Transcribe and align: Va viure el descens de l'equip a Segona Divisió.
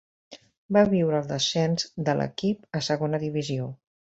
Va 0.77 0.81
viure 0.93 1.19
el 1.23 1.27
descens 1.33 1.85
de 2.09 2.17
l'equip 2.23 2.81
a 2.81 2.85
Segona 2.89 3.21
Divisió. 3.27 3.71